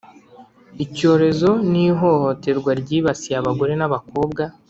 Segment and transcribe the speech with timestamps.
[0.83, 4.41] icyorezo nihohoterwa ryibasiye abagore n’abakobwa